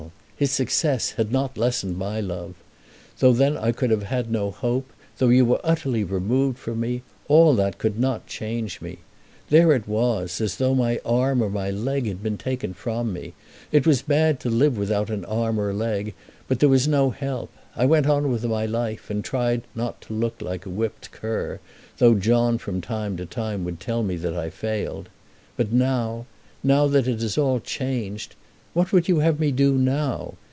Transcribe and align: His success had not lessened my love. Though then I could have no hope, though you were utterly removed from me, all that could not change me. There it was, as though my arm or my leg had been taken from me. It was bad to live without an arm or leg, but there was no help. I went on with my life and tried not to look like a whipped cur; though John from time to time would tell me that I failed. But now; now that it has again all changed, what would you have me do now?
His 0.41 0.49
success 0.49 1.11
had 1.11 1.31
not 1.31 1.55
lessened 1.55 1.99
my 1.99 2.19
love. 2.19 2.55
Though 3.19 3.31
then 3.31 3.55
I 3.55 3.71
could 3.71 3.91
have 3.91 4.27
no 4.31 4.49
hope, 4.49 4.91
though 5.19 5.29
you 5.29 5.45
were 5.45 5.61
utterly 5.63 6.03
removed 6.03 6.57
from 6.57 6.79
me, 6.79 7.03
all 7.27 7.53
that 7.57 7.77
could 7.77 7.99
not 7.99 8.25
change 8.25 8.81
me. 8.81 8.97
There 9.51 9.71
it 9.71 9.87
was, 9.87 10.41
as 10.41 10.55
though 10.55 10.73
my 10.73 10.99
arm 11.05 11.43
or 11.43 11.49
my 11.51 11.69
leg 11.69 12.07
had 12.07 12.23
been 12.23 12.39
taken 12.39 12.73
from 12.73 13.13
me. 13.13 13.33
It 13.71 13.85
was 13.85 14.01
bad 14.01 14.39
to 14.39 14.49
live 14.49 14.79
without 14.79 15.11
an 15.11 15.25
arm 15.25 15.59
or 15.59 15.73
leg, 15.75 16.15
but 16.47 16.59
there 16.59 16.69
was 16.69 16.87
no 16.87 17.11
help. 17.11 17.51
I 17.75 17.85
went 17.85 18.07
on 18.07 18.31
with 18.31 18.43
my 18.43 18.65
life 18.65 19.11
and 19.11 19.23
tried 19.23 19.61
not 19.75 20.01
to 20.01 20.13
look 20.13 20.41
like 20.41 20.65
a 20.65 20.71
whipped 20.71 21.11
cur; 21.11 21.59
though 21.99 22.15
John 22.15 22.57
from 22.57 22.81
time 22.81 23.15
to 23.17 23.27
time 23.27 23.63
would 23.63 23.79
tell 23.79 24.01
me 24.01 24.15
that 24.15 24.33
I 24.35 24.49
failed. 24.49 25.09
But 25.55 25.71
now; 25.71 26.25
now 26.63 26.87
that 26.87 27.07
it 27.07 27.21
has 27.21 27.37
again 27.37 27.43
all 27.45 27.59
changed, 27.59 28.33
what 28.73 28.93
would 28.93 29.05
you 29.09 29.19
have 29.19 29.37
me 29.37 29.51
do 29.51 29.73
now? 29.77 30.33